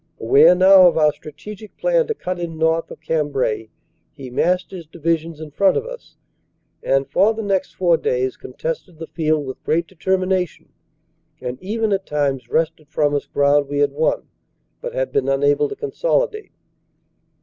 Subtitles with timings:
[0.19, 3.67] Aware now of our strategic plan to cut in north of Cambrai,
[4.15, 6.15] he massed his divisions in front of us,
[6.81, 10.69] and for the next four days contested the field with great determination
[11.39, 14.27] and even at times wrested from us ground we had won
[14.81, 16.51] but had been unable to consolidate.